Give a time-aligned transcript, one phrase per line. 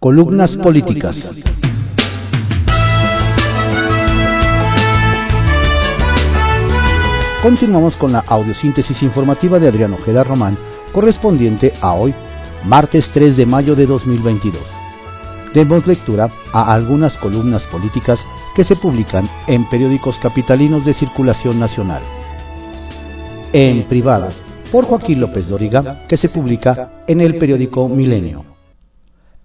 [0.00, 1.18] Columnas políticas.
[7.42, 10.56] Continuamos con la audiosíntesis informativa de Adriano Ojeda Román,
[10.94, 12.14] correspondiente a hoy,
[12.64, 14.62] martes 3 de mayo de 2022.
[15.52, 18.20] Demos lectura a algunas columnas políticas
[18.56, 22.00] que se publican en periódicos capitalinos de circulación nacional.
[23.52, 24.28] En privado,
[24.72, 28.49] por Joaquín López Doriga, que se publica en el periódico Milenio.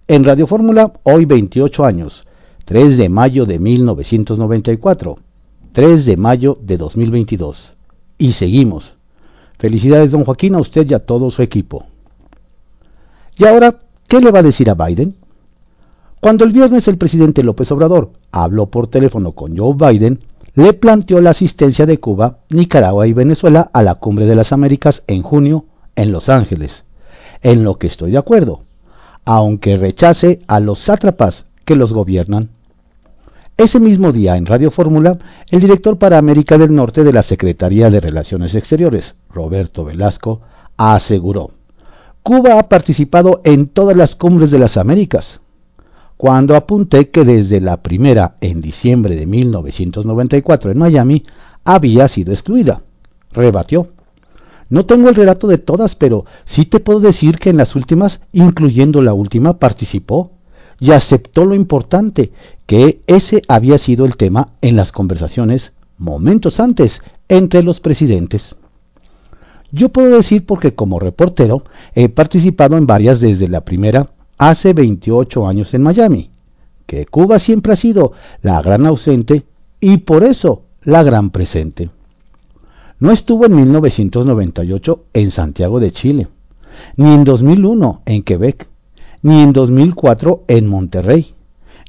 [0.08, 2.24] En Radio Fórmula, hoy 28 años,
[2.64, 5.18] 3 de mayo de 1994,
[5.72, 7.72] 3 de mayo de 2022
[8.16, 8.94] y seguimos.
[9.58, 11.86] Felicidades, don Joaquín, a usted y a todo su equipo.
[13.36, 15.16] Y ahora, ¿qué le va a decir a Biden?
[16.20, 20.20] Cuando el viernes el presidente López Obrador habló por teléfono con Joe Biden,
[20.54, 25.02] le planteó la asistencia de Cuba, Nicaragua y Venezuela a la Cumbre de las Américas
[25.08, 25.64] en junio
[25.96, 26.84] en Los Ángeles,
[27.42, 28.65] en lo que estoy de acuerdo,
[29.26, 32.48] aunque rechace a los sátrapas que los gobiernan.
[33.58, 35.18] Ese mismo día, en Radio Fórmula,
[35.50, 40.40] el director para América del Norte de la Secretaría de Relaciones Exteriores, Roberto Velasco,
[40.76, 41.50] aseguró,
[42.22, 45.40] Cuba ha participado en todas las cumbres de las Américas.
[46.16, 51.24] Cuando apunté que desde la primera, en diciembre de 1994 en Miami,
[51.64, 52.82] había sido excluida,
[53.32, 53.88] rebatió.
[54.68, 58.20] No tengo el relato de todas, pero sí te puedo decir que en las últimas,
[58.32, 60.32] incluyendo la última, participó
[60.80, 62.32] y aceptó lo importante,
[62.66, 68.56] que ese había sido el tema en las conversaciones momentos antes entre los presidentes.
[69.72, 75.46] Yo puedo decir porque como reportero he participado en varias desde la primera hace 28
[75.46, 76.30] años en Miami,
[76.86, 79.44] que Cuba siempre ha sido la gran ausente
[79.80, 81.90] y por eso la gran presente.
[82.98, 86.28] No estuvo en 1998 en Santiago de Chile,
[86.96, 88.68] ni en 2001 en Quebec,
[89.20, 91.34] ni en 2004 en Monterrey,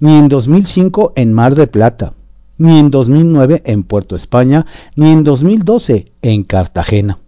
[0.01, 2.11] ni en 2005 en Mar de Plata,
[2.57, 4.65] ni en 2009 en Puerto España,
[4.97, 7.19] ni en 2012 en Cartagena.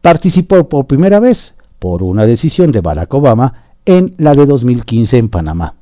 [0.00, 5.28] Participó por primera vez, por una decisión de Barack Obama, en la de 2015 en
[5.28, 5.76] Panamá,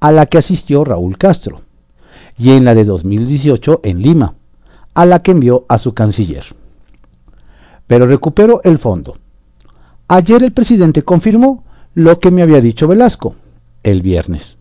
[0.00, 1.60] a la que asistió Raúl Castro,
[2.38, 4.36] y en la de 2018 en Lima,
[4.94, 6.44] a la que envió a su canciller.
[7.86, 9.16] Pero recuperó el fondo.
[10.08, 11.64] Ayer el presidente confirmó
[11.94, 13.34] lo que me había dicho Velasco
[13.82, 14.56] el viernes,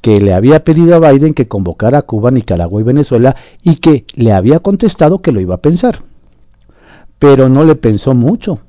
[0.00, 4.04] que le había pedido a Biden que convocara a Cuba, Nicaragua y Venezuela y que
[4.14, 6.02] le había contestado que lo iba a pensar.
[7.18, 8.60] Pero no le pensó mucho.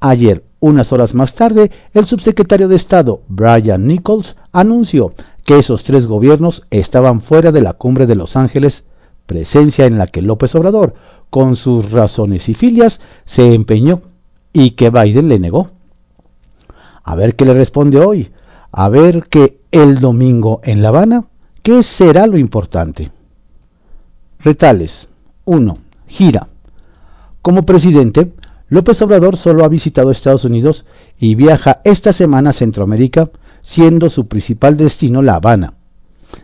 [0.00, 6.06] Ayer, unas horas más tarde, el subsecretario de Estado, Brian Nichols, anunció que esos tres
[6.06, 8.84] gobiernos estaban fuera de la cumbre de Los Ángeles,
[9.26, 10.94] presencia en la que López Obrador,
[11.30, 14.02] con sus razones y filias, se empeñó
[14.52, 15.70] y que Biden le negó.
[17.04, 18.32] A ver qué le responde hoy.
[18.72, 21.24] A ver que el domingo en La Habana,
[21.62, 23.10] ¿qué será lo importante?
[24.38, 25.08] Retales.
[25.44, 25.78] 1.
[26.06, 26.48] Gira.
[27.42, 28.32] Como presidente,
[28.68, 30.84] López Obrador solo ha visitado Estados Unidos
[31.18, 33.30] y viaja esta semana a Centroamérica,
[33.62, 35.74] siendo su principal destino La Habana.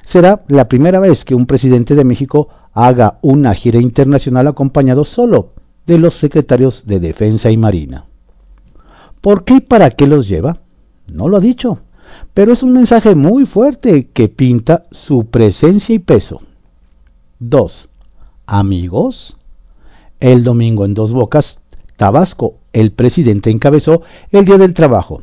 [0.06, 5.50] Será la primera vez que un presidente de México haga una gira internacional acompañado solo
[5.86, 8.06] de los secretarios de Defensa y Marina.
[9.20, 10.58] ¿Por qué y para qué los lleva?
[11.06, 11.80] No lo ha dicho,
[12.34, 16.40] pero es un mensaje muy fuerte que pinta su presencia y peso.
[17.40, 17.88] 2.
[18.46, 19.36] Amigos.
[20.20, 21.58] El domingo en Dos Bocas,
[21.96, 25.22] Tabasco, el presidente encabezó el Día del Trabajo.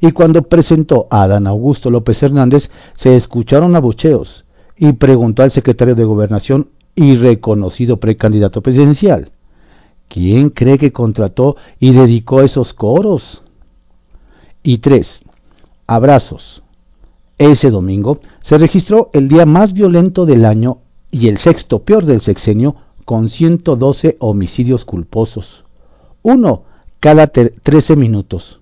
[0.00, 4.44] Y cuando presentó a Adán Augusto López Hernández, se escucharon abucheos
[4.78, 9.30] y preguntó al secretario de Gobernación y reconocido precandidato presidencial,
[10.08, 13.42] ¿Quién cree que contrató y dedicó esos coros?
[14.62, 15.20] Y tres,
[15.86, 16.62] abrazos.
[17.36, 20.78] Ese domingo se registró el día más violento del año
[21.10, 25.64] y el sexto peor del sexenio con 112 homicidios culposos.
[26.22, 26.64] Uno
[27.00, 28.60] cada 13 minutos,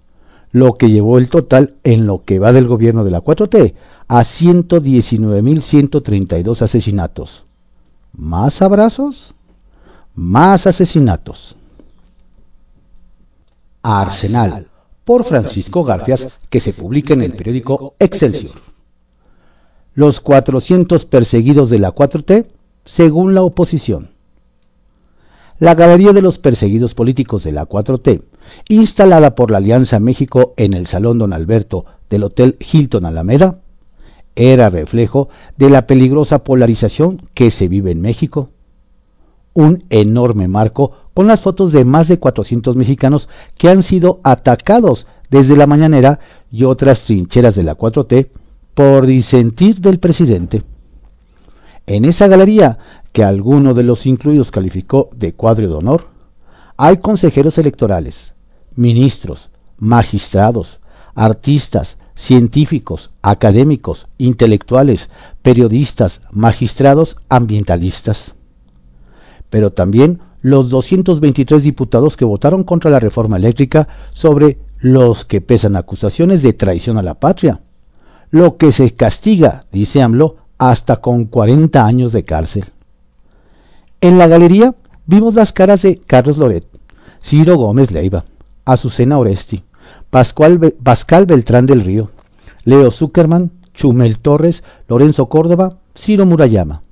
[0.50, 3.74] lo que llevó el total en lo que va del gobierno de la 4T
[4.08, 7.44] a 119.132 asesinatos.
[8.12, 9.34] ¿Más abrazos?
[10.14, 11.56] Más asesinatos.
[13.82, 14.68] Arsenal,
[15.04, 18.62] por Francisco Garfias, que se publica en el periódico Excelsior.
[19.94, 22.46] Los 400 perseguidos de la 4T,
[22.84, 24.10] según la oposición.
[25.58, 28.20] La Galería de los Perseguidos Políticos de la 4T,
[28.68, 33.60] instalada por la Alianza México en el Salón Don Alberto del Hotel Hilton Alameda,
[34.36, 38.50] era reflejo de la peligrosa polarización que se vive en México
[39.56, 45.06] un enorme marco con las fotos de más de 400 mexicanos que han sido atacados
[45.30, 46.20] desde la mañanera
[46.52, 48.28] y otras trincheras de la 4T
[48.74, 50.62] por disentir del presidente.
[51.86, 52.78] En esa galería,
[53.12, 56.08] que alguno de los incluidos calificó de cuadro de honor,
[56.76, 58.34] hay consejeros electorales,
[58.74, 59.48] ministros,
[59.78, 60.80] magistrados,
[61.14, 65.08] artistas, científicos, académicos, intelectuales,
[65.42, 68.34] periodistas, magistrados, ambientalistas.
[69.50, 75.76] Pero también los 223 diputados que votaron contra la reforma eléctrica sobre los que pesan
[75.76, 77.60] acusaciones de traición a la patria,
[78.30, 82.64] lo que se castiga, dice AMLO, hasta con 40 años de cárcel.
[84.00, 84.74] En la galería
[85.06, 86.66] vimos las caras de Carlos Loret,
[87.22, 88.24] Ciro Gómez Leiva,
[88.64, 89.62] Azucena Oresti,
[90.10, 92.10] Pascual, Pascal Beltrán del Río,
[92.64, 96.82] Leo Zuckerman, Chumel Torres, Lorenzo Córdoba, Ciro Murayama,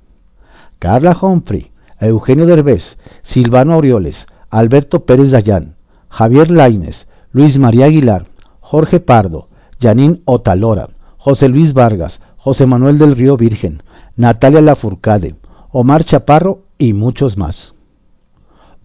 [0.79, 5.75] Carla Humphrey, Eugenio Derbez, Silvano Aureoles, Alberto Pérez Dayán,
[6.09, 8.27] Javier Laines, Luis María Aguilar,
[8.59, 9.47] Jorge Pardo,
[9.79, 13.81] Yanín Otalora, José Luis Vargas, José Manuel del Río Virgen,
[14.15, 15.35] Natalia Lafourcade,
[15.71, 17.73] Omar Chaparro y muchos más.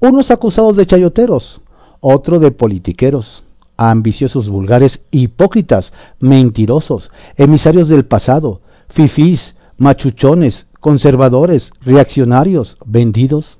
[0.00, 1.60] Unos acusados de chayoteros,
[2.00, 3.44] otro de politiqueros,
[3.88, 8.60] ambiciosos vulgares, hipócritas, mentirosos, emisarios del pasado,
[8.90, 13.58] fifís, machuchones, conservadores, reaccionarios, vendidos.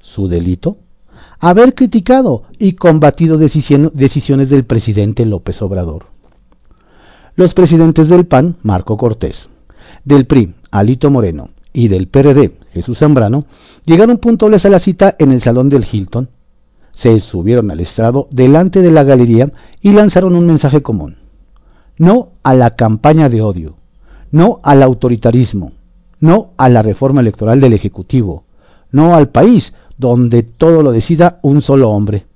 [0.00, 0.76] ¿Su delito?
[1.40, 6.06] Haber criticado y combatido decisiones del presidente López Obrador.
[7.34, 9.48] Los presidentes del PAN, Marco Cortés,
[10.04, 13.46] del PRI, Alito Moreno, y del PRD, Jesús Zambrano,
[13.86, 16.28] llegaron puntuales a la cita en el salón del Hilton
[16.94, 21.16] se subieron al estrado delante de la galería y lanzaron un mensaje común.
[21.96, 23.76] No a la campaña de odio,
[24.30, 25.72] no al autoritarismo,
[26.20, 28.44] no a la reforma electoral del Ejecutivo,
[28.90, 32.26] no al país donde todo lo decida un solo hombre.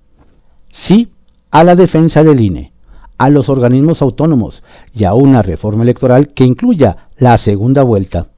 [0.71, 1.11] Sí
[1.51, 2.73] a la defensa del INE,
[3.19, 4.63] a los organismos autónomos
[4.95, 8.29] y a una reforma electoral que incluya la segunda vuelta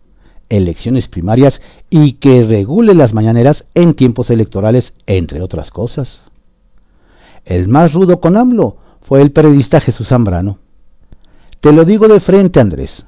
[0.49, 6.20] elecciones primarias y que regule las mañaneras en tiempos electorales, entre otras cosas.
[7.44, 10.58] El más rudo con AMLO fue el periodista Jesús Zambrano.
[11.61, 13.05] Te lo digo de frente, Andrés.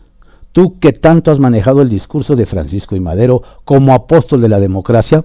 [0.53, 4.59] Tú que tanto has manejado el discurso de Francisco y Madero como apóstol de la
[4.59, 5.25] democracia,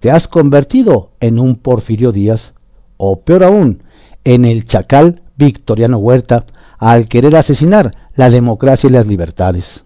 [0.00, 2.52] te has convertido en un Porfirio Díaz,
[2.96, 3.82] o peor aún,
[4.24, 6.46] en el chacal Victoriano Huerta,
[6.78, 9.84] al querer asesinar la democracia y las libertades.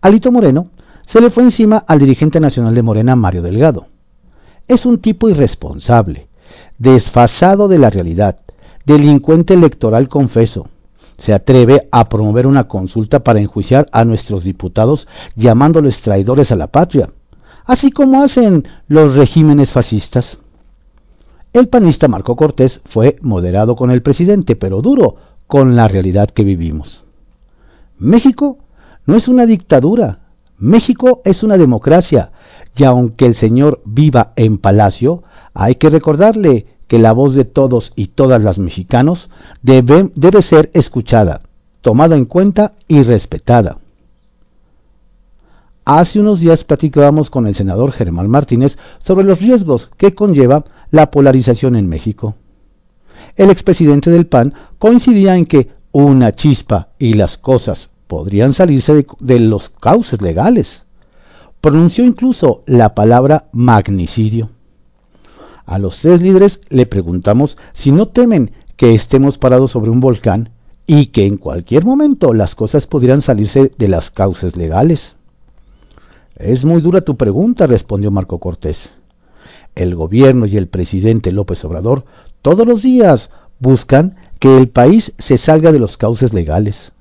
[0.00, 0.70] Alito Moreno
[1.08, 3.86] se le fue encima al dirigente nacional de Morena, Mario Delgado.
[4.68, 6.28] Es un tipo irresponsable,
[6.76, 8.40] desfasado de la realidad,
[8.84, 10.68] delincuente electoral confeso.
[11.16, 16.66] Se atreve a promover una consulta para enjuiciar a nuestros diputados llamándolos traidores a la
[16.66, 17.08] patria,
[17.64, 20.36] así como hacen los regímenes fascistas.
[21.54, 25.16] El panista Marco Cortés fue moderado con el presidente, pero duro
[25.46, 27.02] con la realidad que vivimos.
[27.96, 28.58] México
[29.06, 30.27] no es una dictadura.
[30.58, 32.32] México es una democracia.
[32.76, 35.22] Y aunque el señor viva en palacio,
[35.54, 39.28] hay que recordarle que la voz de todos y todas las mexicanos
[39.62, 41.42] debe, ser escuchada,
[41.80, 43.78] tomada en cuenta y respetada.
[45.84, 51.10] Hace unos días platicábamos con el senador Germán Martínez sobre los riesgos que conlleva la
[51.10, 52.34] polarización en México.
[53.36, 59.38] El expresidente del PAN coincidía en que una chispa y las cosas podrían salirse de,
[59.38, 60.82] los cauces legales.
[61.60, 64.50] Pronunció incluso la palabra magnicidio.
[65.66, 70.50] A los tres líderes le preguntamos si no temen que estemos parados sobre un volcán
[70.86, 75.14] y que en cualquier momento las cosas pudieran salirse de las cauces legales.
[76.36, 78.90] Es muy dura tu pregunta, respondió Marco Cortés.
[79.74, 82.04] El gobierno y el presidente López Obrador
[82.40, 83.28] todos los días
[83.58, 86.92] buscan que el país se salga de los cauces legales.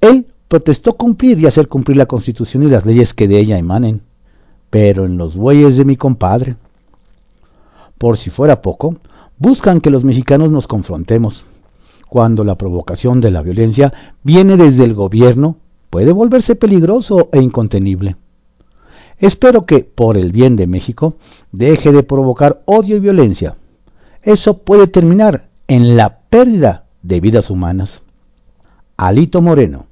[0.00, 4.02] Él protestó cumplir y hacer cumplir la Constitución y las leyes que de ella emanen,
[4.70, 6.56] pero en los bueyes de mi compadre.
[7.98, 8.96] Por si fuera poco,
[9.38, 11.44] buscan que los mexicanos nos confrontemos.
[12.08, 13.92] Cuando la provocación de la violencia
[14.22, 15.56] viene desde el gobierno,
[15.90, 18.16] puede volverse peligroso e incontenible.
[19.18, 21.14] Espero que, por el bien de México,
[21.52, 23.56] deje de provocar odio y violencia.
[24.22, 28.02] Eso puede terminar en la pérdida de vidas humanas.
[28.96, 29.86] Alito Moreno,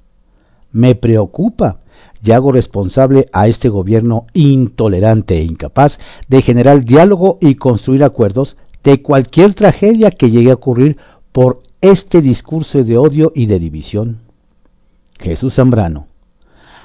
[0.72, 1.80] me preocupa
[2.22, 5.98] y hago responsable a este gobierno intolerante e incapaz
[6.28, 10.96] de generar diálogo y construir acuerdos de cualquier tragedia que llegue a ocurrir
[11.32, 14.18] por este discurso de odio y de división.
[15.18, 16.06] Jesús Zambrano.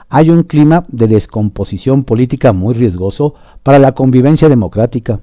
[0.10, 5.22] Hay un clima de descomposición política muy riesgoso para la convivencia democrática.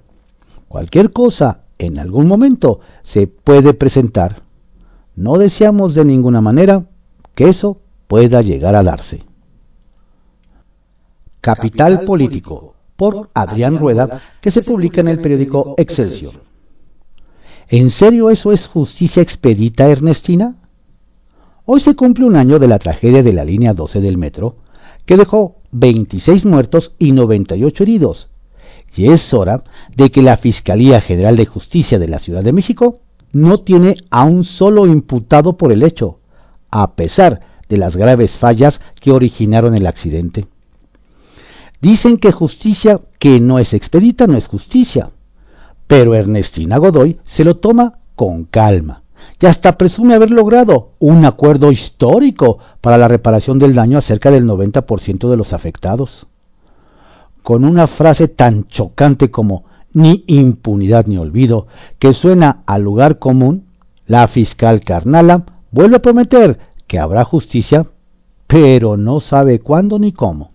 [0.68, 4.42] Cualquier cosa en algún momento se puede presentar.
[5.16, 6.84] no deseamos de ninguna manera
[7.34, 7.78] que eso
[8.10, 9.22] pueda llegar a darse.
[11.40, 16.42] Capital Político, por Adrián Rueda, que se publica en el periódico Excelsior.
[17.68, 20.56] ¿En serio eso es justicia expedita, Ernestina?
[21.64, 24.56] Hoy se cumple un año de la tragedia de la línea 12 del metro,
[25.06, 28.28] que dejó 26 muertos y 98 heridos,
[28.96, 29.62] y es hora
[29.94, 34.24] de que la Fiscalía General de Justicia de la Ciudad de México no tiene a
[34.24, 36.18] un solo imputado por el hecho,
[36.72, 40.46] a pesar de las graves fallas que originaron el accidente.
[41.80, 45.10] Dicen que justicia que no es expedita no es justicia,
[45.86, 49.02] pero Ernestina Godoy se lo toma con calma
[49.40, 54.30] y hasta presume haber logrado un acuerdo histórico para la reparación del daño a cerca
[54.30, 56.26] del 90% de los afectados.
[57.42, 63.64] Con una frase tan chocante como ni impunidad ni olvido, que suena al lugar común,
[64.06, 66.58] la fiscal Carnala vuelve a prometer
[66.90, 67.86] que habrá justicia,
[68.48, 70.50] pero no sabe cuándo ni cómo.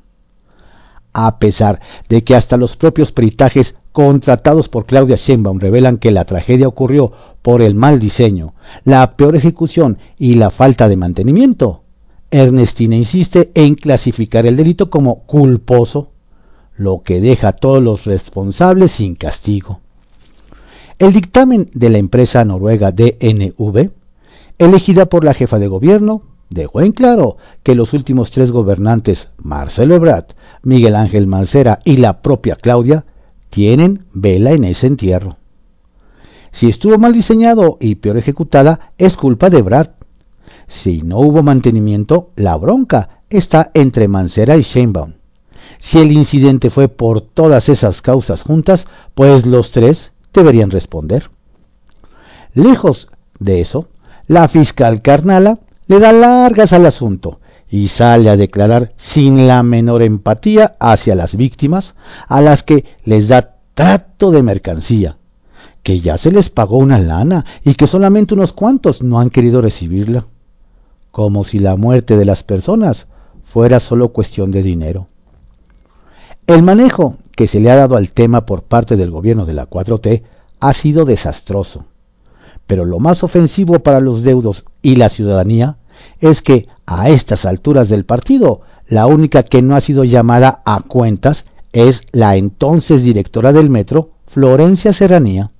[1.13, 6.25] A pesar de que hasta los propios peritajes contratados por Claudia Sheinbaum revelan que la
[6.25, 11.83] tragedia ocurrió por el mal diseño, la peor ejecución y la falta de mantenimiento,
[12.31, 16.09] Ernestina insiste en clasificar el delito como culposo
[16.75, 19.79] lo que deja a todos los responsables sin castigo.
[20.99, 23.89] El dictamen de la empresa noruega DNV,
[24.57, 29.95] elegida por la jefa de gobierno, dejó en claro que los últimos tres gobernantes, Marcelo
[29.95, 30.27] Ebrard,
[30.63, 33.05] Miguel Ángel Mancera y la propia Claudia,
[33.49, 35.37] tienen vela en ese entierro.
[36.51, 39.91] Si estuvo mal diseñado y peor ejecutada, es culpa de Ebrard.
[40.67, 45.13] Si no hubo mantenimiento, la bronca está entre Mancera y Sheinbaum.
[45.79, 51.29] Si el incidente fue por todas esas causas juntas, pues los tres deberían responder.
[52.53, 53.09] Lejos
[53.39, 53.89] de eso,
[54.27, 57.39] la fiscal Carnala le da largas al asunto
[57.69, 61.95] y sale a declarar sin la menor empatía hacia las víctimas
[62.27, 65.17] a las que les da trato de mercancía,
[65.83, 69.61] que ya se les pagó una lana y que solamente unos cuantos no han querido
[69.61, 70.25] recibirla,
[71.11, 73.07] como si la muerte de las personas
[73.43, 75.07] fuera solo cuestión de dinero.
[76.47, 79.69] El manejo que se le ha dado al tema por parte del gobierno de la
[79.69, 80.23] 4T
[80.59, 81.85] ha sido desastroso.
[82.67, 85.77] Pero lo más ofensivo para los deudos y la ciudadanía
[86.19, 90.81] es que a estas alturas del partido, la única que no ha sido llamada a
[90.81, 95.51] cuentas es la entonces directora del metro, Florencia Serranía.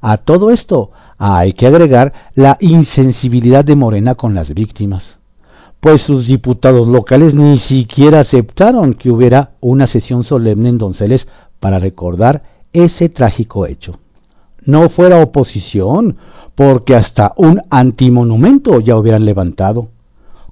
[0.00, 5.20] A todo esto hay que agregar la insensibilidad de Morena con las víctimas
[5.80, 11.26] pues sus diputados locales ni siquiera aceptaron que hubiera una sesión solemne en Donceles
[11.58, 12.42] para recordar
[12.72, 13.98] ese trágico hecho.
[14.70, 16.16] No fuera oposición,
[16.54, 19.88] porque hasta un antimonumento ya hubieran levantado,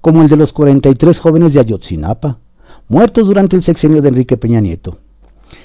[0.01, 2.39] como el de los 43 jóvenes de Ayotzinapa,
[2.89, 4.99] muertos durante el sexenio de Enrique Peña Nieto.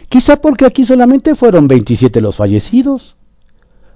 [0.08, 3.16] Quizá porque aquí solamente fueron 27 los fallecidos,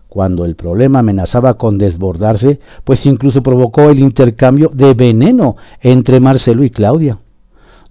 [0.09, 6.63] cuando el problema amenazaba con desbordarse, pues incluso provocó el intercambio de veneno entre Marcelo
[6.63, 7.19] y Claudia,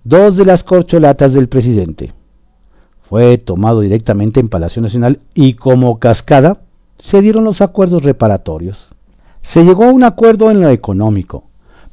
[0.02, 2.15] dos de las corcholatas del presidente.
[3.08, 6.62] Fue tomado directamente en Palacio Nacional y como cascada
[6.98, 8.88] se dieron los acuerdos reparatorios.
[9.42, 11.44] Se llegó a un acuerdo en lo económico,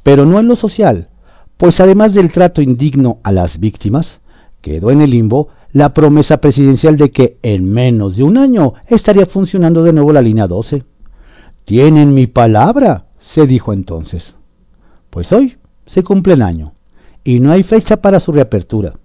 [0.01, 1.09] pero no en lo social,
[1.57, 4.19] pues además del trato indigno a las víctimas,
[4.61, 9.27] quedó en el limbo la promesa presidencial de que en menos de un año estaría
[9.27, 10.83] funcionando de nuevo la línea 12.
[11.65, 14.35] Tienen mi palabra, se dijo entonces.
[15.09, 16.73] Pues hoy se cumple el año
[17.23, 18.95] y no hay fecha para su reapertura.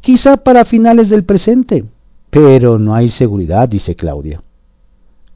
[0.00, 1.84] Quizá para finales del presente,
[2.30, 4.42] pero no hay seguridad, dice Claudia.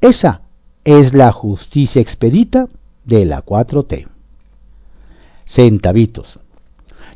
[0.00, 0.42] Esa
[0.84, 2.68] es la justicia expedita
[3.04, 4.06] de la 4T.
[5.44, 6.38] Centavitos.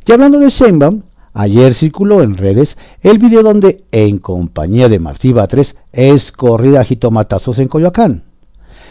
[0.07, 1.03] Y hablando de Sheinbaum,
[1.39, 6.85] Ayer circuló en redes el video donde, en compañía de Martí Batres, es corrida a
[6.85, 8.25] jitomatazos en Coyoacán.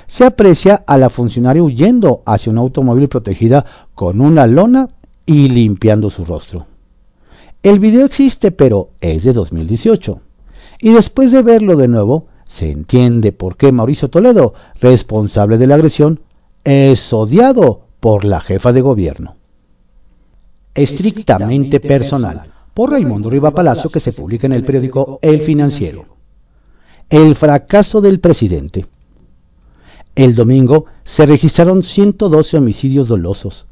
[0.06, 4.88] Se aprecia a la funcionaria huyendo hacia un automóvil protegida con una lona
[5.26, 6.68] y limpiando su rostro.
[7.68, 10.22] El video existe, pero es de 2018.
[10.80, 15.76] Y después de verlo de nuevo, se entiende por qué Mauricio Toledo, responsable de la
[15.76, 16.22] agresión,
[16.64, 19.36] es odiado por la jefa de gobierno
[20.78, 26.06] estrictamente personal, por Raimundo Riva Palacio, que se publica en el periódico El Financiero.
[27.10, 28.86] El fracaso del presidente.
[30.16, 33.66] El domingo se registraron 112 homicidios dolosos,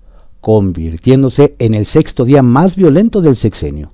[0.46, 3.94] convirtiéndose en el sexto día más violento del sexenio.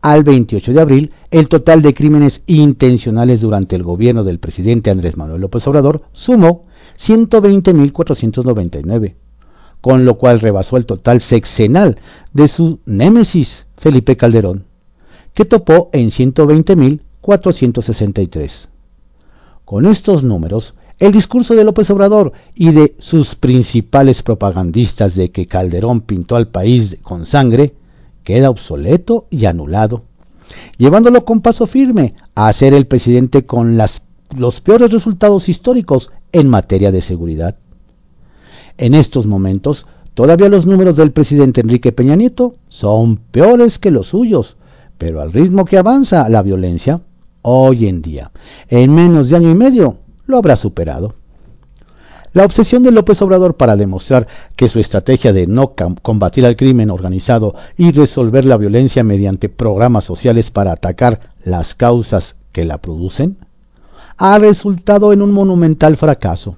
[0.00, 5.18] Al 28 de abril, el total de crímenes intencionales durante el gobierno del presidente Andrés
[5.18, 6.64] Manuel López Obrador sumó
[6.98, 9.12] 120.499,
[9.82, 11.98] con lo cual rebasó el total sexenal
[12.32, 14.64] de su némesis, Felipe Calderón,
[15.34, 18.68] que topó en 120.463.
[19.66, 25.48] Con estos números, el discurso de López Obrador y de sus principales propagandistas de que
[25.48, 27.74] Calderón pintó al país con sangre
[28.22, 30.04] queda obsoleto y anulado,
[30.78, 36.92] llevándolo con paso firme a ser el presidente con los peores resultados históricos en materia
[36.92, 37.56] de seguridad.
[38.78, 44.06] En estos momentos, todavía los números del presidente Enrique Peña Nieto son peores que los
[44.06, 44.56] suyos,
[44.98, 47.00] pero al ritmo que avanza la violencia,
[47.42, 48.30] hoy en día.
[48.68, 49.96] En menos de año y medio
[50.32, 51.14] lo habrá superado.
[52.32, 56.90] La obsesión de López Obrador para demostrar que su estrategia de no combatir al crimen
[56.90, 63.36] organizado y resolver la violencia mediante programas sociales para atacar las causas que la producen
[64.16, 66.56] ha resultado en un monumental fracaso.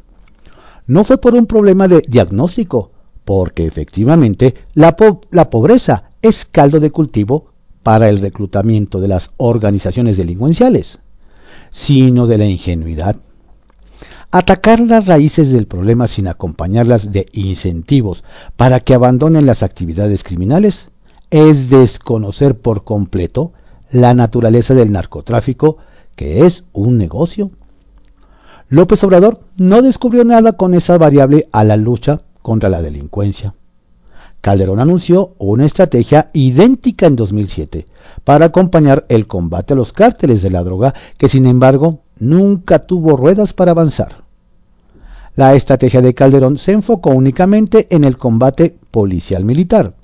[0.87, 2.93] No fue por un problema de diagnóstico,
[3.25, 4.95] porque efectivamente la,
[5.31, 7.47] la pobreza es caldo de cultivo
[7.83, 11.01] para el reclutamiento de las organizaciones delincuenciales,
[11.71, 13.17] sino de la ingenuidad.
[14.37, 18.25] Atacar las raíces del problema sin acompañarlas de incentivos
[18.57, 20.89] para que abandonen las actividades criminales
[21.31, 23.53] es desconocer por completo
[23.93, 25.77] la naturaleza del narcotráfico,
[26.17, 27.53] que es un negocio.
[28.69, 33.55] López Obrador no descubrió nada con esa variable a la lucha contra la delincuencia.
[34.41, 37.87] Calderón anunció una estrategia idéntica en 2007
[38.25, 43.17] para acompañar el combate a los cárteles de la droga que sin embargo nunca tuvo
[43.17, 44.24] ruedas para avanzar.
[45.37, 49.95] La estrategia de Calderón se enfocó únicamente en el combate policial militar,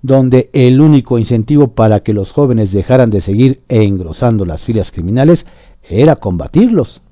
[0.00, 5.44] donde el único incentivo para que los jóvenes dejaran de seguir engrosando las filas criminales
[5.82, 7.02] era combatirlos.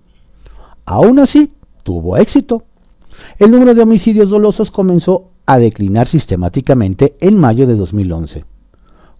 [0.85, 1.53] Aún así,
[1.83, 2.63] tuvo éxito.
[3.41, 8.45] El número de homicidios dolosos comenzó a declinar sistemáticamente en mayo de 2011,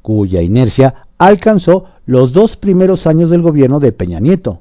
[0.01, 4.61] cuya inercia alcanzó los dos primeros años del gobierno de Peña Nieto,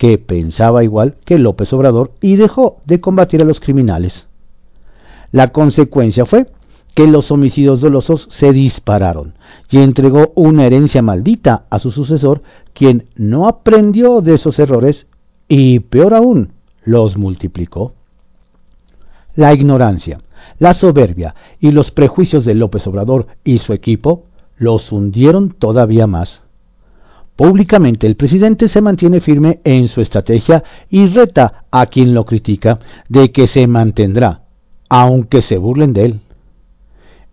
[0.00, 4.26] que pensaba igual que López Obrador y dejó de combatir a los criminales.
[5.30, 6.46] La consecuencia fue
[6.94, 9.34] que los homicidios dolosos se dispararon
[9.68, 12.40] y entregó una herencia maldita a su sucesor,
[12.72, 15.06] quien no aprendió de esos errores
[15.48, 17.92] y, peor aún, los multiplicó.
[19.36, 20.22] La ignorancia,
[20.58, 24.24] la soberbia y los prejuicios de López Obrador y su equipo
[24.56, 26.40] los hundieron todavía más.
[27.40, 32.80] Públicamente el presidente se mantiene firme en su estrategia y reta a quien lo critica
[33.08, 34.42] de que se mantendrá,
[34.90, 36.20] aunque se burlen de él.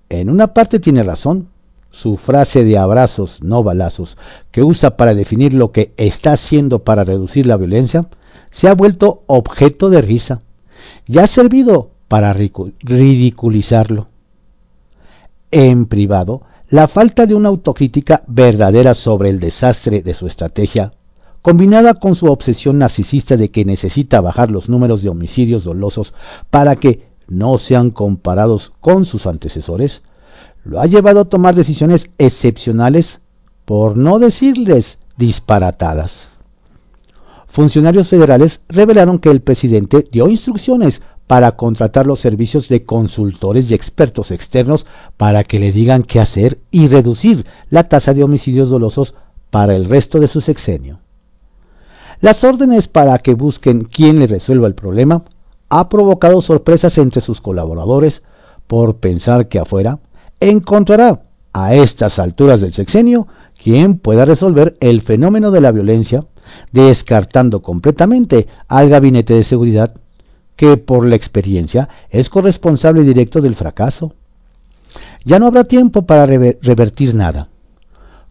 [0.08, 1.50] En una parte tiene razón,
[1.92, 4.18] su frase de abrazos, no balazos,
[4.52, 8.08] que usa para definir lo que está haciendo para reducir la violencia,
[8.50, 10.42] se ha vuelto objeto de risa
[11.06, 14.08] y ha servido para ridiculizarlo.
[15.52, 20.92] En privado, la falta de una autocrítica verdadera sobre el desastre de su estrategia,
[21.42, 26.14] combinada con su obsesión narcisista de que necesita bajar los números de homicidios dolosos
[26.50, 30.02] para que no sean comparados con sus antecesores,
[30.66, 33.22] lo ha llevado a tomar decisiones excepcionales,
[33.64, 36.28] por no decirles disparatadas.
[37.48, 43.74] Funcionarios federales revelaron que el presidente dio instrucciones para contratar los servicios de consultores y
[43.74, 44.86] expertos externos
[45.18, 49.14] para que le digan qué hacer y reducir la tasa de homicidios dolosos
[49.52, 51.00] para el resto de su sexenio.
[52.22, 55.24] Las órdenes para que busquen quién le resuelva el problema
[55.70, 58.24] ha provocado sorpresas entre sus colaboradores
[58.66, 60.00] por pensar que afuera
[60.40, 61.22] encontrará
[61.54, 63.28] a estas alturas del sexenio
[63.62, 66.26] quien pueda resolver el fenómeno de la violencia,
[66.72, 69.96] descartando completamente al gabinete de seguridad
[70.58, 74.14] que por la experiencia es corresponsable directo del fracaso.
[75.24, 77.48] Ya no habrá tiempo para revertir nada.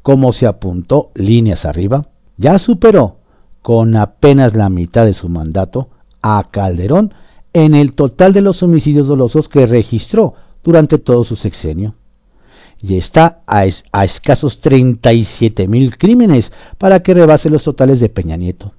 [0.02, 3.16] Como se apuntó líneas arriba, ya superó,
[3.62, 5.88] con apenas la mitad de su mandato,
[6.20, 7.14] a Calderón
[7.52, 11.94] en el total de los homicidios dolosos que registró durante todo su sexenio.
[12.80, 18.36] Y está a, a escasos 37 mil crímenes para que rebase los totales de Peña
[18.36, 18.72] Nieto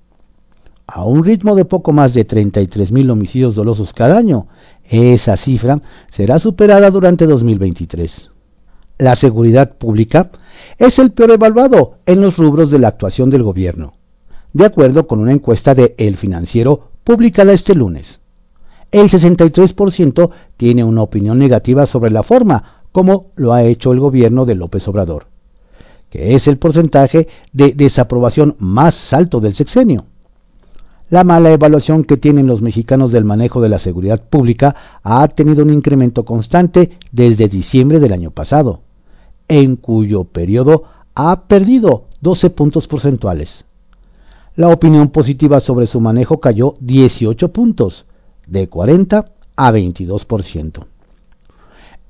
[0.87, 4.47] a un ritmo de poco más de 33.000 homicidios dolosos cada año,
[4.85, 8.29] esa cifra será superada durante 2023.
[8.97, 10.31] La seguridad pública
[10.79, 13.95] es el peor evaluado en los rubros de la actuación del gobierno,
[14.53, 18.21] de acuerdo con una encuesta de El Financiero publicada este lunes.
[18.89, 24.45] El 63% tiene una opinión negativa sobre la forma como lo ha hecho el gobierno
[24.45, 25.27] de López Obrador,
[26.09, 30.05] que es el porcentaje de desaprobación más alto del sexenio.
[31.09, 35.63] La mala evaluación que tienen los mexicanos del manejo de la seguridad pública ha tenido
[35.63, 38.81] un incremento constante desde diciembre del año pasado,
[39.47, 40.83] en cuyo periodo
[41.15, 43.65] ha perdido 12 puntos porcentuales.
[44.55, 48.05] La opinión positiva sobre su manejo cayó 18 puntos,
[48.47, 50.85] de 40 a 22%.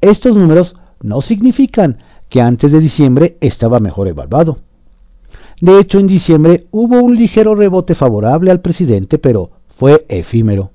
[0.01, 4.59] Estos números no significan que antes de diciembre estaba mejor evaluado.
[5.59, 10.71] De hecho, en diciembre hubo un ligero rebote favorable al presidente, pero fue efímero.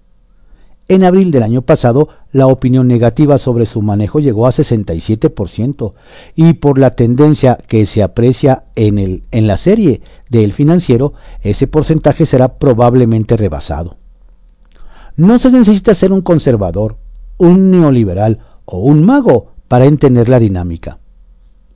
[0.89, 5.93] En abril del año pasado, la opinión negativa sobre su manejo llegó a 67%
[6.35, 11.69] y por la tendencia que se aprecia en, el, en la serie del financiero, ese
[11.69, 13.97] porcentaje será probablemente rebasado.
[15.17, 16.97] No se necesita ser un conservador,
[17.39, 20.99] un neoliberal o un mago para entender la dinámica.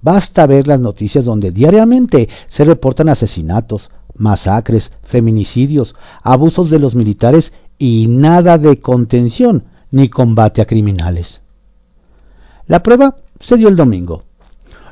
[0.07, 7.53] Basta ver las noticias donde diariamente se reportan asesinatos, masacres, feminicidios, abusos de los militares
[7.77, 11.41] y nada de contención ni combate a criminales.
[12.69, 14.23] La prueba se dio el domingo.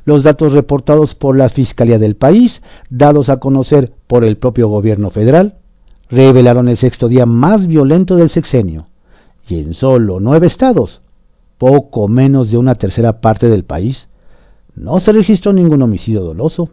[0.05, 5.11] Los datos reportados por la Fiscalía del país, dados a conocer por el propio gobierno
[5.11, 5.59] federal,
[6.11, 8.89] revelaron el sexto día más violento del sexenio,
[9.49, 11.03] y en solo nueve estados,
[11.57, 14.09] poco menos de una tercera parte del país,
[14.77, 16.71] no se registró ningún homicidio doloso.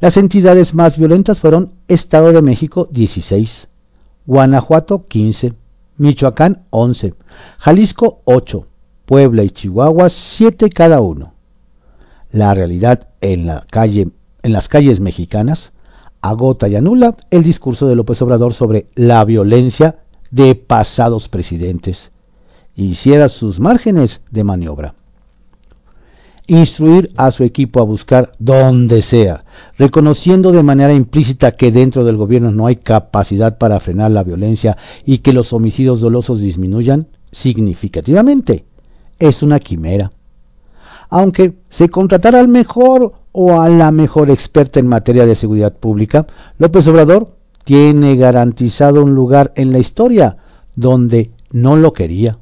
[0.00, 3.68] Las entidades más violentas fueron Estado de México 16,
[4.26, 5.54] Guanajuato 15,
[5.96, 7.14] Michoacán 11,
[7.58, 8.66] Jalisco 8,
[9.06, 11.34] Puebla y Chihuahua 7 cada uno.
[12.30, 15.72] La realidad en, en las calles mexicanas
[16.20, 20.00] agota y anula el discurso de López Obrador sobre la violencia
[20.30, 22.10] de pasados presidentes
[22.76, 24.94] y cierra sus márgenes de maniobra
[26.48, 29.44] instruir a su equipo a buscar donde sea,
[29.76, 34.76] reconociendo de manera implícita que dentro del gobierno no hay capacidad para frenar la violencia
[35.04, 38.64] y que los homicidios dolosos disminuyan significativamente.
[39.18, 40.10] Es una quimera.
[41.10, 46.26] Aunque se contratara al mejor o a la mejor experta en materia de seguridad pública,
[46.58, 50.38] López Obrador tiene garantizado un lugar en la historia
[50.76, 52.38] donde no lo quería,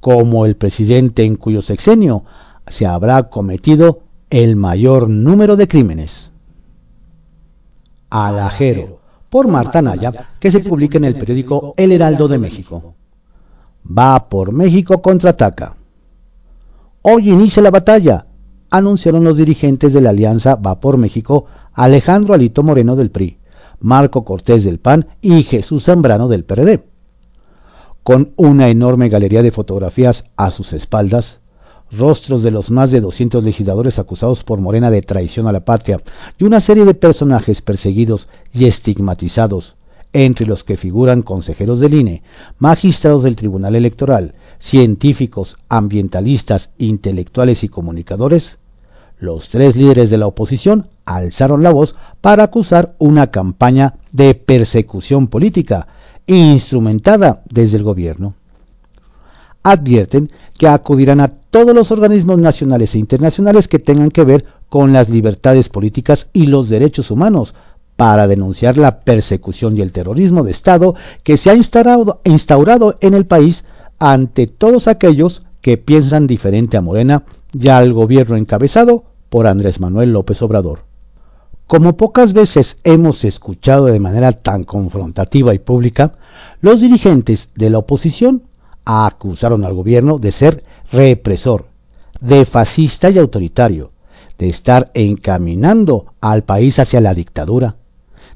[0.00, 2.24] como el presidente en cuyo sexenio
[2.66, 4.00] se habrá cometido
[4.30, 6.30] el mayor número de crímenes.
[8.10, 12.94] Alajero, por Marta Naya, que se publica en el periódico El Heraldo de México.
[13.86, 15.76] Va por México contraataca.
[17.02, 18.26] Hoy inicia la batalla,
[18.70, 23.38] anunciaron los dirigentes de la alianza Va por México, Alejandro Alito Moreno del PRI,
[23.80, 26.84] Marco Cortés del PAN y Jesús Zambrano del PRD.
[28.02, 31.40] Con una enorme galería de fotografías a sus espaldas,
[31.96, 36.00] rostros de los más de 200 legisladores acusados por Morena de traición a la patria
[36.38, 39.76] y una serie de personajes perseguidos y estigmatizados,
[40.12, 42.22] entre los que figuran consejeros del INE,
[42.58, 48.58] magistrados del Tribunal Electoral, científicos, ambientalistas, intelectuales y comunicadores,
[49.18, 55.28] los tres líderes de la oposición alzaron la voz para acusar una campaña de persecución
[55.28, 55.86] política
[56.26, 58.34] instrumentada desde el gobierno.
[59.64, 64.92] Advierten que acudirán a todos los organismos nacionales e internacionales que tengan que ver con
[64.92, 67.54] las libertades políticas y los derechos humanos
[67.96, 73.24] para denunciar la persecución y el terrorismo de Estado que se ha instaurado, en el
[73.24, 73.64] país
[73.98, 77.22] ante todos aquellos que piensan diferente a Morena
[77.52, 80.80] y al gobierno encabezado por Andrés Manuel López Obrador.
[81.66, 86.16] Como pocas veces hemos escuchado de manera tan confrontativa y pública,
[86.60, 88.42] los dirigentes de la oposición
[88.84, 91.66] acusaron al gobierno de ser represor,
[92.20, 93.92] de fascista y autoritario,
[94.38, 97.76] de estar encaminando al país hacia la dictadura,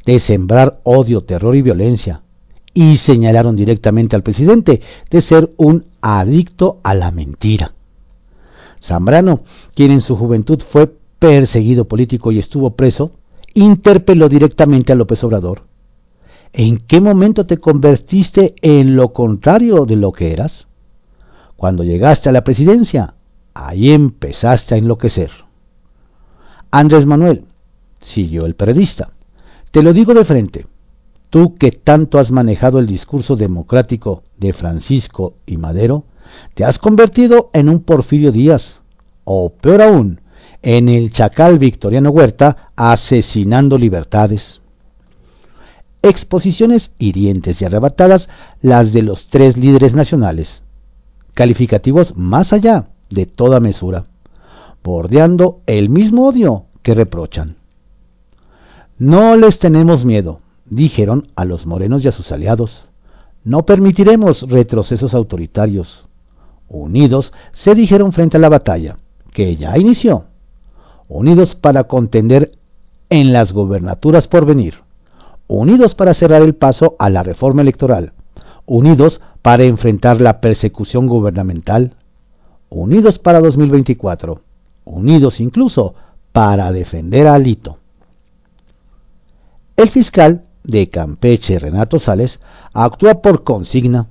[0.06, 2.22] de sembrar odio, terror y violencia,
[2.74, 4.80] y señalaron directamente al presidente
[5.10, 7.72] de ser un adicto a la mentira.
[8.80, 9.40] Zambrano,
[9.74, 13.10] quien en su juventud fue perseguido político y estuvo preso,
[13.54, 15.67] interpeló directamente a López Obrador.
[16.52, 20.66] ¿En qué momento te convertiste en lo contrario de lo que eras?
[21.56, 23.14] Cuando llegaste a la presidencia,
[23.54, 25.30] ahí empezaste a enloquecer.
[26.70, 27.44] Andrés Manuel,
[28.00, 29.10] siguió el periodista,
[29.70, 30.66] te lo digo de frente,
[31.30, 36.04] tú que tanto has manejado el discurso democrático de Francisco y Madero,
[36.54, 38.80] te has convertido en un Porfirio Díaz,
[39.24, 40.20] o peor aún,
[40.62, 44.60] en el chacal Victoriano Huerta asesinando libertades.
[46.02, 48.28] Exposiciones hirientes y arrebatadas
[48.62, 50.62] las de los tres líderes nacionales,
[51.34, 54.04] calificativos más allá de toda mesura,
[54.84, 57.56] bordeando el mismo odio que reprochan.
[58.98, 62.82] No les tenemos miedo, dijeron a los morenos y a sus aliados.
[63.44, 66.04] No permitiremos retrocesos autoritarios.
[66.68, 68.98] Unidos se dijeron frente a la batalla,
[69.32, 70.24] que ya inició.
[71.08, 72.52] Unidos para contender
[73.10, 74.87] en las gobernaturas por venir.
[75.48, 78.12] Unidos para cerrar el paso a la reforma electoral.
[78.66, 81.94] Unidos para enfrentar la persecución gubernamental.
[82.68, 84.42] Unidos para 2024.
[84.84, 85.94] Unidos incluso
[86.32, 87.78] para defender a Alito.
[89.78, 92.40] El fiscal de Campeche, Renato Sales,
[92.74, 94.08] actúa por consigna.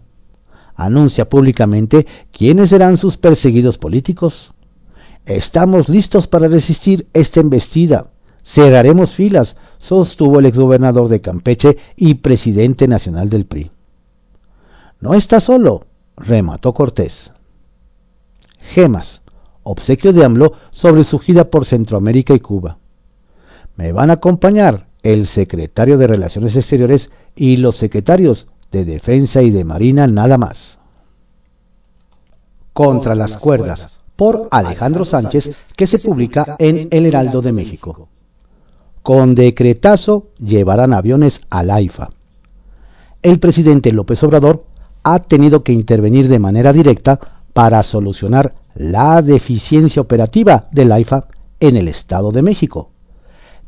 [0.76, 4.54] Anuncia públicamente quiénes serán sus perseguidos políticos.
[5.26, 8.08] Estamos listos para resistir esta embestida.
[8.43, 9.56] Cerraremos filas,
[9.88, 13.71] sostuvo el exgobernador de Campeche y presidente nacional del PRI.
[15.00, 15.86] No está solo,
[16.17, 17.32] remató Cortés.
[18.60, 19.21] Gemas,
[19.63, 22.80] obsequio de AMLO sobre su gira por Centroamérica y Cuba.
[23.78, 29.52] Me van a acompañar el secretario de Relaciones Exteriores y los secretarios de Defensa y
[29.52, 30.80] de Marina nada más.
[32.73, 38.10] Contra las cuerdas, por Alejandro Sánchez, que se publica en El Heraldo de México.
[39.07, 42.09] Con decretazo llevarán aviones al AIFA.
[43.21, 44.65] El presidente López Obrador
[45.01, 47.17] ha tenido que intervenir de manera directa
[47.53, 51.27] para solucionar la deficiencia operativa del AIFA
[51.61, 52.89] en el Estado de México,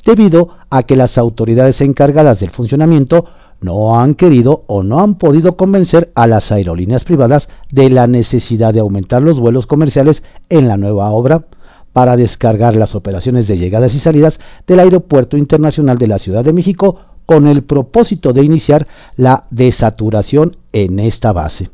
[0.05, 3.23] debido a que las autoridades encargadas del funcionamiento
[3.61, 8.73] no han querido o no han podido convencer a las aerolíneas privadas de la necesidad
[8.73, 11.45] de aumentar los vuelos comerciales en la nueva obra
[11.93, 16.53] para descargar las operaciones de llegadas y salidas del Aeropuerto Internacional de la Ciudad de
[16.53, 21.69] México con el propósito de iniciar la desaturación en esta base.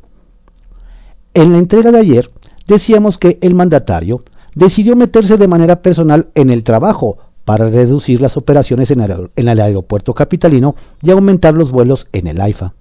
[1.34, 2.30] En la entrega de ayer
[2.66, 4.24] decíamos que el mandatario
[4.54, 10.14] decidió meterse de manera personal en el trabajo para reducir las operaciones en el, aeropuerto
[10.14, 12.74] capitalino y aumentar los vuelos en el AIFA,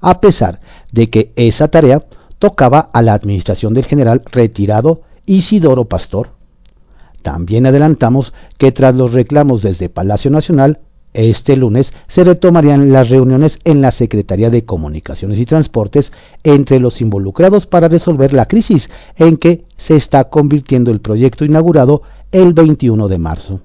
[0.00, 0.60] a pesar
[0.92, 2.04] de que esa tarea
[2.38, 6.35] tocaba a la administración del general retirado Isidoro Pastor.
[7.26, 10.78] También adelantamos que tras los reclamos desde Palacio Nacional,
[11.12, 16.12] este lunes se retomarían las reuniones en la Secretaría de Comunicaciones y Transportes
[16.44, 22.02] entre los involucrados para resolver la crisis en que se está convirtiendo el proyecto inaugurado
[22.30, 23.60] el 21 de marzo.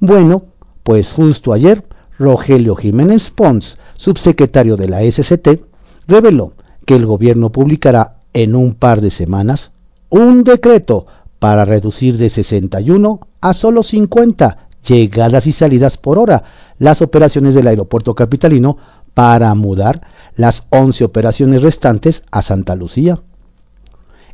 [0.00, 0.44] Bueno,
[0.84, 1.84] pues justo ayer,
[2.18, 5.60] Rogelio Jiménez Pons, subsecretario de la SCT,
[6.06, 6.54] reveló
[6.86, 9.70] que el gobierno publicará en un par de semanas
[10.10, 11.06] un decreto
[11.38, 16.44] para reducir de 61 a solo 50 llegadas y salidas por hora
[16.78, 18.78] las operaciones del aeropuerto capitalino
[19.14, 20.02] para mudar
[20.36, 23.20] las 11 operaciones restantes a Santa Lucía.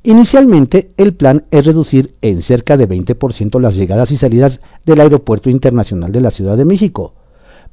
[0.02, 5.48] Inicialmente, el plan es reducir en cerca de 20% las llegadas y salidas del Aeropuerto
[5.48, 7.14] Internacional de la Ciudad de México,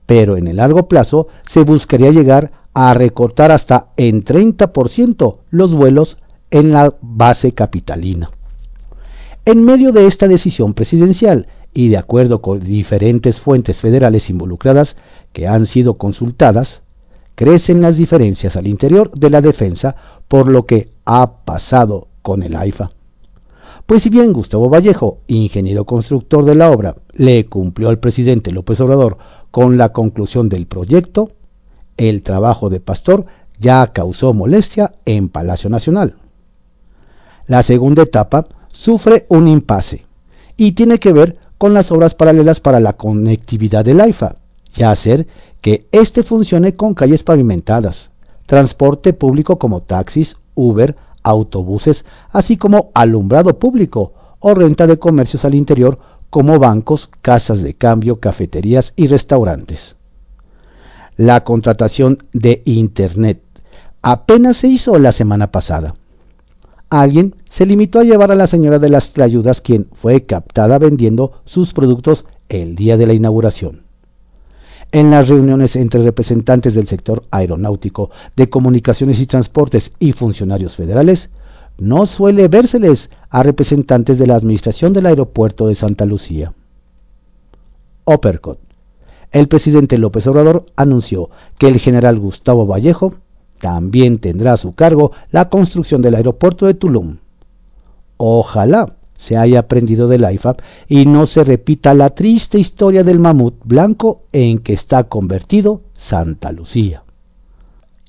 [0.06, 6.18] pero en el largo plazo se buscaría llegar a recortar hasta en 30% los vuelos
[6.52, 8.32] en la base capitalina.
[9.44, 14.96] En medio de esta decisión presidencial y de acuerdo con diferentes fuentes federales involucradas
[15.34, 16.84] que han sido consultadas,
[17.34, 19.96] crecen las diferencias al interior de la defensa,
[20.28, 22.92] por lo que ha pasado con el AIFA.
[23.88, 28.80] Pues si bien Gustavo Vallejo, ingeniero constructor de la obra, le cumplió al presidente López
[28.80, 29.18] Obrador
[29.50, 31.32] con la conclusión del proyecto,
[31.98, 33.26] el trabajo de Pastor
[33.60, 36.16] ya causó molestia en Palacio Nacional.
[37.48, 40.06] La segunda etapa sufre un impasse
[40.58, 44.38] y tiene que ver con las obras paralelas para la conectividad del AIFA,
[44.76, 45.28] ya hacer
[45.62, 48.10] que éste funcione con calles pavimentadas,
[48.48, 55.56] transporte público como taxis, Uber, autobuses, así como alumbrado público o renta de comercios al
[55.56, 59.96] interior como bancos, casas de cambio, cafeterías y restaurantes.
[61.18, 63.44] La contratación de Internet
[64.02, 65.94] apenas se hizo la semana pasada.
[66.92, 71.42] Alguien se limitó a llevar a la señora de las ayudas quien fue captada vendiendo
[71.46, 73.84] sus productos el día de la inauguración.
[74.92, 81.30] En las reuniones entre representantes del sector aeronáutico, de comunicaciones y transportes y funcionarios federales,
[81.78, 86.52] no suele vérseles a representantes de la administración del aeropuerto de Santa Lucía.
[88.04, 88.60] Opercot.
[89.32, 93.14] El presidente López Obrador anunció que el general Gustavo Vallejo
[93.62, 97.18] también tendrá a su cargo la construcción del aeropuerto de Tulum.
[98.18, 103.56] Ojalá se haya aprendido del IFAP y no se repita la triste historia del mamut
[103.64, 107.04] blanco en que está convertido Santa Lucía.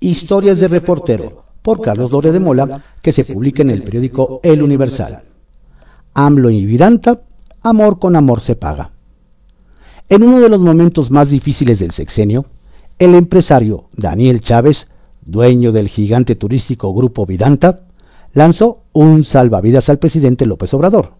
[0.00, 4.62] Historias de reportero por Carlos Dore de Mola que se publica en el periódico El
[4.62, 5.22] Universal.
[6.14, 7.20] AMLO y Vidanta,
[7.62, 8.90] amor con amor se paga.
[10.08, 12.46] En uno de los momentos más difíciles del sexenio,
[12.98, 14.88] el empresario Daniel Chávez,
[15.24, 17.80] dueño del gigante turístico Grupo Vidanta,
[18.32, 21.12] lanzó un salvavidas al presidente López Obrador.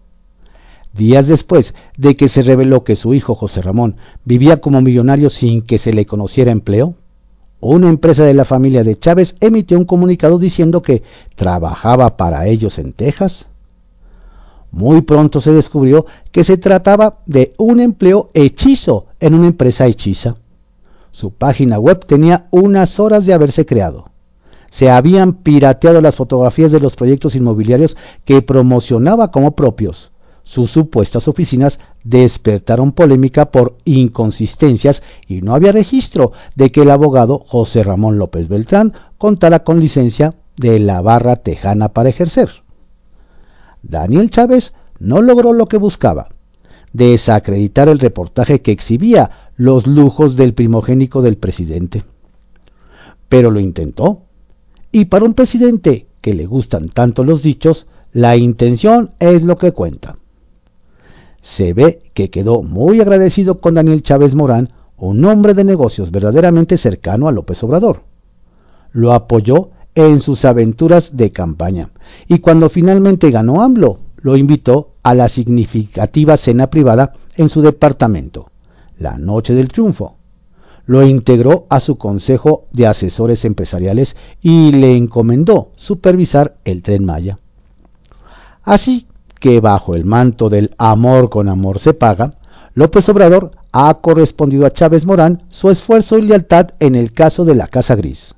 [0.93, 5.63] Días después de que se reveló que su hijo José Ramón vivía como millonario sin
[5.63, 6.95] que se le conociera empleo,
[7.59, 11.01] una empresa de la familia de Chávez emitió un comunicado diciendo que
[11.35, 13.47] trabajaba para ellos en Texas.
[14.69, 20.35] Muy pronto se descubrió que se trataba de un empleo hechizo en una empresa hechiza.
[21.13, 24.09] Su página web tenía unas horas de haberse creado.
[24.71, 27.95] Se habían pirateado las fotografías de los proyectos inmobiliarios
[28.25, 30.11] que promocionaba como propios.
[30.41, 37.45] Sus supuestas oficinas despertaron polémica por inconsistencias y no había registro de que el abogado
[37.47, 42.63] José Ramón López Beltrán contara con licencia de la barra tejana para ejercer.
[43.83, 46.29] Daniel Chávez no logró lo que buscaba,
[46.91, 52.03] desacreditar el reportaje que exhibía los lujos del primogénico del presidente.
[53.29, 54.23] Pero lo intentó.
[54.91, 59.71] Y para un presidente que le gustan tanto los dichos, la intención es lo que
[59.71, 60.17] cuenta.
[61.41, 66.77] Se ve que quedó muy agradecido con Daniel Chávez Morán, un hombre de negocios verdaderamente
[66.77, 68.03] cercano a López Obrador.
[68.91, 71.89] Lo apoyó en sus aventuras de campaña
[72.27, 78.52] y cuando finalmente ganó AMLO, lo invitó a la significativa cena privada en su departamento
[79.03, 80.15] la noche del triunfo.
[80.85, 87.37] Lo integró a su consejo de asesores empresariales y le encomendó supervisar el tren Maya.
[88.63, 89.05] Así
[89.39, 92.35] que bajo el manto del amor con amor se paga,
[92.73, 97.55] López Obrador ha correspondido a Chávez Morán su esfuerzo y lealtad en el caso de
[97.55, 98.35] la Casa Gris.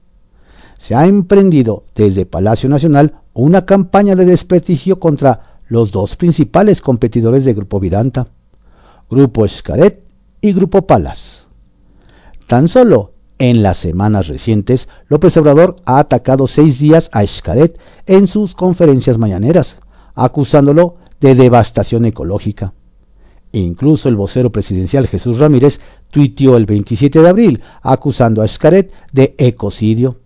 [0.77, 7.45] Se ha emprendido desde Palacio Nacional una campaña de desprestigio contra los dos principales competidores
[7.45, 8.27] de Grupo Vidanta,
[9.09, 10.04] Grupo Escaret
[10.45, 11.47] y Grupo Palas.
[12.47, 18.27] Tan solo en las semanas recientes, López Obrador ha atacado seis días a Xcaret en
[18.27, 19.77] sus conferencias mañaneras,
[20.13, 22.73] acusándolo de devastación ecológica.
[23.53, 25.79] Incluso el vocero presidencial Jesús Ramírez
[26.11, 30.17] tuiteó el 27 de abril acusando a Xcaret de ecocidio.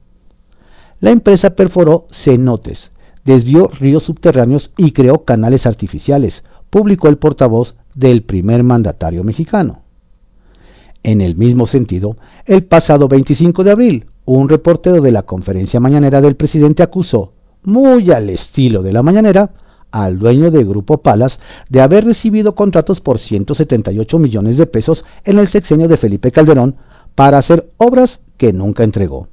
[1.00, 2.92] La empresa perforó cenotes,
[3.24, 9.84] desvió ríos subterráneos y creó canales artificiales, publicó el portavoz del primer mandatario mexicano.
[11.04, 16.22] En el mismo sentido, el pasado 25 de abril, un reportero de la conferencia mañanera
[16.22, 17.34] del presidente acusó,
[17.64, 19.52] muy al estilo de la mañanera,
[19.92, 25.40] al dueño de Grupo Palas de haber recibido contratos por 178 millones de pesos en
[25.40, 26.76] el sexenio de Felipe Calderón
[27.16, 29.28] para hacer obras que nunca entregó.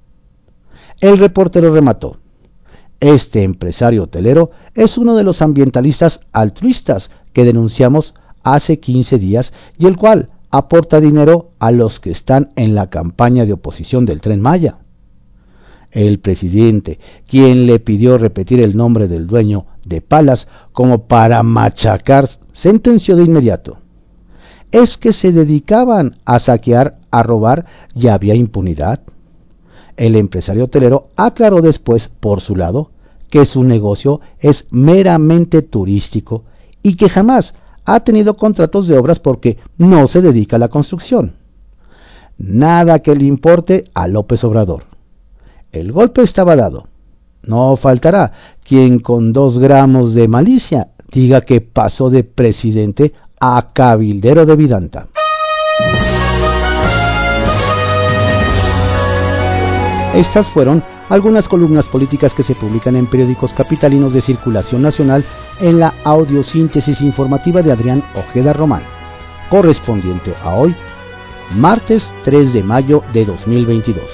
[1.00, 2.18] El reportero remató.
[3.00, 9.86] Este empresario hotelero es uno de los ambientalistas altruistas que denunciamos hace 15 días y
[9.86, 14.40] el cual aporta dinero a los que están en la campaña de oposición del tren
[14.40, 14.78] Maya.
[15.90, 22.28] El presidente, quien le pidió repetir el nombre del dueño de Palas como para machacar,
[22.52, 23.78] sentenció de inmediato.
[24.72, 29.00] Es que se dedicaban a saquear, a robar y había impunidad.
[29.96, 32.90] El empresario hotelero aclaró después, por su lado,
[33.30, 36.44] que su negocio es meramente turístico
[36.82, 37.54] y que jamás
[37.86, 41.36] ha tenido contratos de obras porque no se dedica a la construcción.
[42.36, 44.84] Nada que le importe a López Obrador.
[45.72, 46.88] El golpe estaba dado.
[47.42, 48.32] No faltará
[48.64, 55.06] quien con dos gramos de malicia diga que pasó de presidente a cabildero de Vidanta.
[60.14, 65.24] Estas fueron algunas columnas políticas que se publican en periódicos capitalinos de circulación nacional
[65.60, 68.82] en la audiosíntesis informativa de Adrián Ojeda Román,
[69.48, 70.74] correspondiente a hoy,
[71.56, 74.04] martes 3 de mayo de 2022.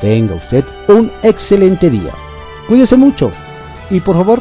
[0.00, 2.12] Tenga usted un excelente día.
[2.68, 3.30] Cuídese mucho
[3.90, 4.40] y por favor,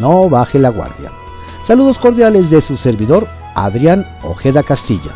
[0.00, 1.10] no baje la guardia.
[1.66, 5.12] Saludos cordiales de su servidor, Adrián Ojeda Castilla.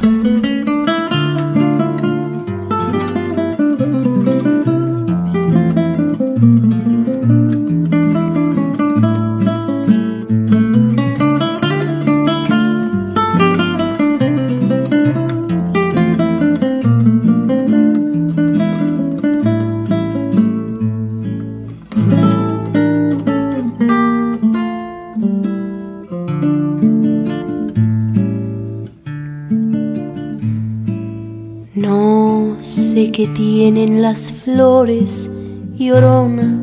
[33.20, 35.30] Que tienen las flores
[35.76, 36.58] llorona,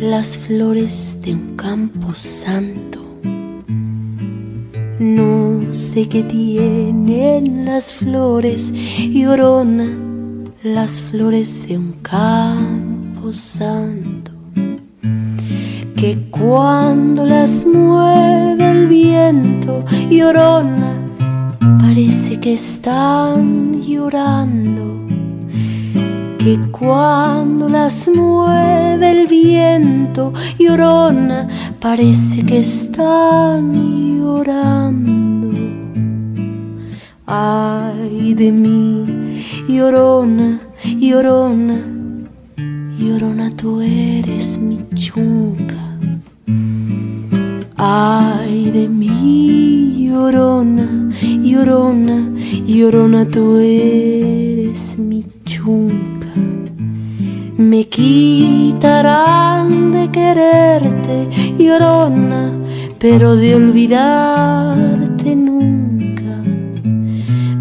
[0.00, 3.00] las flores de un campo santo.
[5.00, 9.88] No sé qué tienen las flores llorona,
[10.62, 14.13] las flores de un campo santo,
[16.04, 20.92] que cuando las mueve el viento llorona,
[21.80, 24.84] parece que están llorando,
[26.36, 31.48] que cuando las mueve el viento llorona,
[31.80, 33.72] parece que están
[34.18, 35.48] llorando.
[37.24, 41.78] Ay de mí Llorona, llorona,
[42.98, 45.93] llorona, tú eres mi chunca.
[47.76, 52.32] Ay de mí, llorona, llorona,
[52.66, 56.32] llorona, tú eres mi chunca.
[57.56, 62.52] Me quitarán de quererte, llorona,
[62.98, 65.74] pero de olvidarte nunca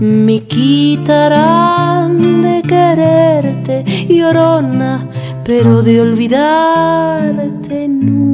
[0.03, 5.07] me quitarán de quererte, llorona,
[5.45, 8.32] pero de olvidarte nunca.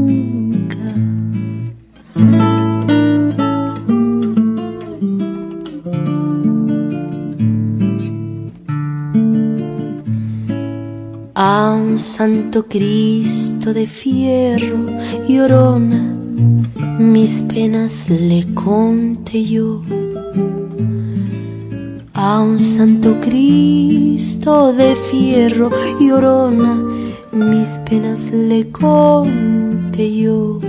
[11.52, 14.86] A un santo Cristo de fierro,
[15.28, 16.16] llorona,
[17.00, 19.82] mis penas le conté yo
[22.14, 26.76] a un santo Cristo de fierro y orona,
[27.32, 30.60] mis penas le conté yo.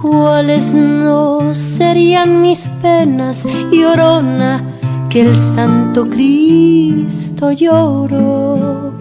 [0.00, 4.71] ¿Cuáles no serían mis penas y orona
[5.12, 8.94] que el santo Cristo lloró?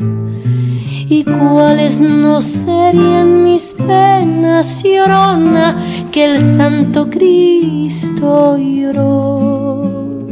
[1.07, 5.77] ¿Y cuáles no serían mis penas y orona
[6.11, 10.27] que el santo Cristo lloró?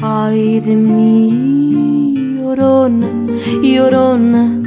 [0.00, 3.08] Ay de mí, llorona,
[3.62, 4.62] llorona,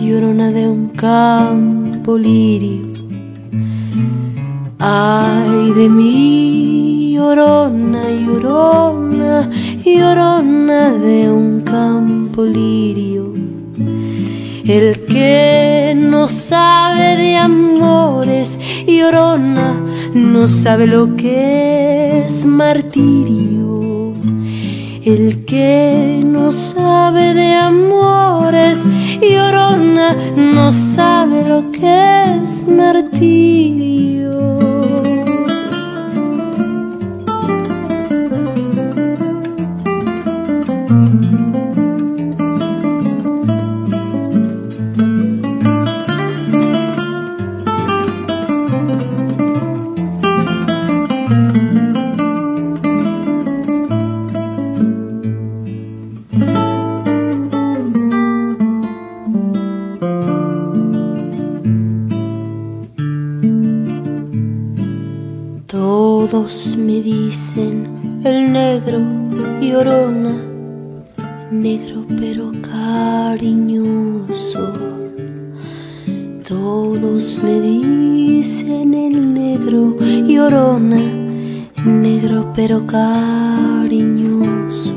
[0.00, 2.94] llorona de un campo lirio.
[4.78, 7.83] Ay de mí, llorona,
[9.84, 13.34] llorona, llorona de un campo lirio.
[14.66, 19.80] El que no sabe de amores, llorona,
[20.14, 23.64] no sabe lo que es martirio
[25.04, 28.78] el que no sabe de amores
[29.20, 34.73] y orona no sabe lo que es martirio.
[82.74, 84.94] Pero cariñoso.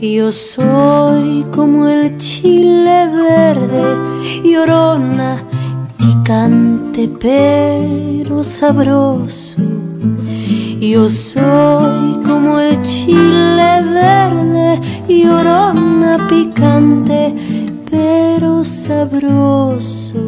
[0.00, 3.82] Yo soy como el chile verde,
[4.42, 5.44] llorona,
[5.98, 9.60] picante pero sabroso.
[10.80, 17.34] Yo soy como el chile verde, llorona picante
[17.90, 20.22] pero sabroso.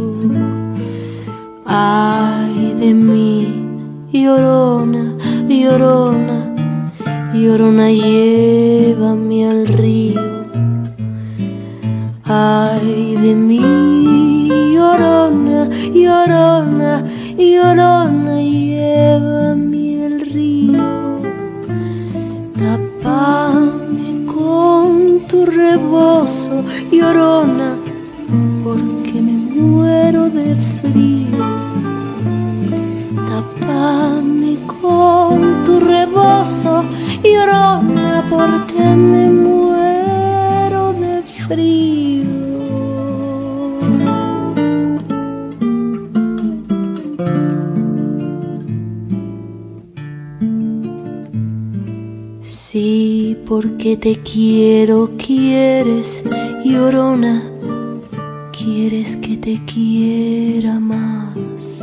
[1.65, 3.65] Ay de mí,
[4.13, 5.16] llorona,
[5.49, 6.55] llorona,
[7.33, 10.21] llorona, llévame al río.
[12.25, 17.05] Ay de mí, llorona, llorona,
[17.39, 20.85] llorona, llévame al río.
[22.59, 27.77] Tapame con tu rebozo, llorona,
[28.65, 30.57] porque me muero de
[38.29, 41.97] porque me muero de frío.
[52.43, 56.23] Sí, porque te quiero, quieres,
[56.65, 57.43] llorona,
[58.53, 61.83] quieres que te quiera más.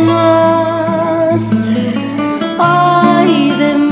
[0.00, 1.42] más.
[2.58, 3.85] Ay de mí.